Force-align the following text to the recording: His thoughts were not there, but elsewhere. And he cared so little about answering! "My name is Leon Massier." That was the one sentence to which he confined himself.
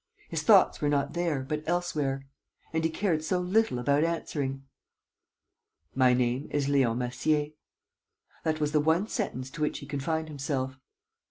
His 0.29 0.41
thoughts 0.41 0.81
were 0.81 0.89
not 0.89 1.13
there, 1.13 1.43
but 1.43 1.61
elsewhere. 1.67 2.25
And 2.73 2.83
he 2.83 2.89
cared 2.89 3.23
so 3.23 3.37
little 3.39 3.77
about 3.77 4.03
answering! 4.03 4.63
"My 5.93 6.15
name 6.15 6.47
is 6.49 6.67
Leon 6.67 6.97
Massier." 6.97 7.49
That 8.43 8.59
was 8.59 8.71
the 8.71 8.79
one 8.79 9.07
sentence 9.07 9.51
to 9.51 9.61
which 9.61 9.77
he 9.77 9.85
confined 9.85 10.27
himself. 10.27 10.79